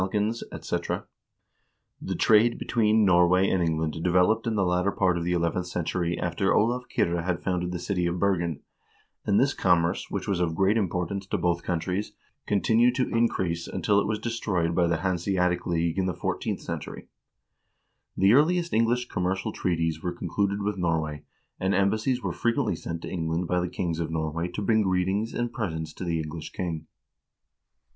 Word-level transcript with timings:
V. 0.01 0.03
THE 0.03 0.13
ORIGIN 0.15 0.29
OF 0.29 0.35
A 0.51 0.57
DISTINCT 0.57 0.85
COMMERCIAL 0.87 0.97
POLICY 2.25 2.25
469 3.05 3.61
England 3.61 4.03
developed 4.03 4.47
in 4.47 4.55
the 4.55 4.65
latter 4.65 4.91
part 4.91 5.15
of 5.15 5.23
the 5.23 5.33
eleventh 5.33 5.67
century 5.67 6.17
after 6.19 6.51
Olav 6.55 6.85
Kyrre 6.89 7.21
had 7.23 7.43
founded 7.43 7.71
the 7.71 7.77
city 7.77 8.07
of 8.07 8.17
Bergen, 8.17 8.61
and 9.27 9.39
this 9.39 9.53
commerce, 9.53 10.09
which 10.09 10.27
was 10.27 10.39
of 10.39 10.55
great 10.55 10.75
importance 10.75 11.27
to 11.27 11.37
both 11.37 11.61
countries, 11.61 12.13
continued 12.47 12.95
to 12.95 13.09
in 13.09 13.27
crease 13.27 13.67
until 13.67 13.99
it 14.01 14.07
was 14.07 14.17
destroyed 14.17 14.73
by 14.73 14.87
the 14.87 15.01
Hanseatic 15.05 15.67
League 15.67 15.99
in 15.99 16.07
the 16.07 16.15
four 16.15 16.35
teenth 16.35 16.61
century. 16.61 17.05
The 18.17 18.33
earliest 18.33 18.73
English 18.73 19.07
commercial 19.07 19.51
treaties 19.51 20.01
were 20.01 20.13
concluded 20.13 20.63
with 20.63 20.79
Norway, 20.79 21.25
and 21.59 21.75
embassies 21.75 22.23
were 22.23 22.33
frequently 22.33 22.75
sent 22.75 23.03
to 23.03 23.07
Eng 23.11 23.27
land 23.29 23.47
by 23.47 23.59
the 23.59 23.69
kings 23.69 23.99
of 23.99 24.09
Norway 24.09 24.47
to 24.47 24.63
bring 24.63 24.81
greetings 24.81 25.31
and 25.35 25.53
presents 25.53 25.93
to 25.93 26.03
the 26.03 26.19
English 26.19 26.53
king. 26.53 26.87